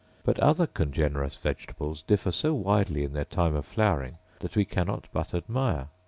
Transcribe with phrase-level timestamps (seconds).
[0.23, 5.05] But other congenerous vegetables differ so widely in their time of flowering that we cannot
[5.13, 5.89] but admire.